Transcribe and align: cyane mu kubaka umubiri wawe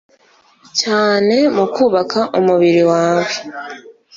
cyane 0.79 1.35
mu 1.55 1.65
kubaka 1.73 2.19
umubiri 2.39 2.81
wawe 2.91 3.31